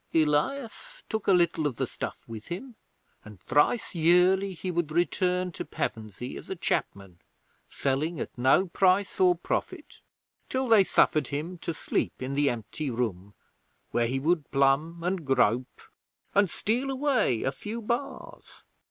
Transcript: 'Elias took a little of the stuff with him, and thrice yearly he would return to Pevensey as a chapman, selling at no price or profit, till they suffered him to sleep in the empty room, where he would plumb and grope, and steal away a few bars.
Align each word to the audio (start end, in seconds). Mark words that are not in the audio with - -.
'Elias 0.15 1.03
took 1.09 1.27
a 1.27 1.31
little 1.31 1.67
of 1.67 1.75
the 1.75 1.85
stuff 1.85 2.17
with 2.25 2.47
him, 2.47 2.73
and 3.23 3.39
thrice 3.39 3.93
yearly 3.93 4.55
he 4.55 4.71
would 4.71 4.91
return 4.91 5.51
to 5.51 5.63
Pevensey 5.63 6.35
as 6.37 6.49
a 6.49 6.55
chapman, 6.55 7.19
selling 7.69 8.19
at 8.19 8.35
no 8.35 8.65
price 8.65 9.19
or 9.19 9.35
profit, 9.35 10.01
till 10.49 10.67
they 10.67 10.83
suffered 10.83 11.27
him 11.27 11.59
to 11.59 11.71
sleep 11.71 12.19
in 12.19 12.33
the 12.33 12.49
empty 12.49 12.89
room, 12.89 13.35
where 13.91 14.07
he 14.07 14.19
would 14.19 14.49
plumb 14.49 15.03
and 15.03 15.23
grope, 15.23 15.81
and 16.33 16.49
steal 16.49 16.89
away 16.89 17.43
a 17.43 17.51
few 17.51 17.79
bars. 17.79 18.63